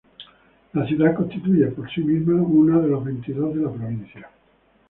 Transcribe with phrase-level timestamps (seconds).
[0.73, 4.31] La ciudad constituye por sí misma uno de los veintidós de la provincia.